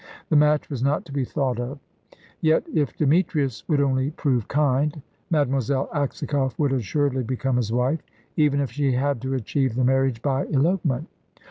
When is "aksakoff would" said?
5.93-6.73